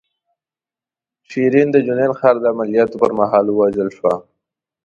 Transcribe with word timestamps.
شیرین 1.29 1.67
د 1.71 1.77
جنین 1.85 2.11
ښار 2.19 2.35
د 2.41 2.45
عملیاتو 2.53 2.95
پر 3.01 3.11
مهال 3.19 3.45
ووژل 3.49 3.89
شوه. 3.97 4.13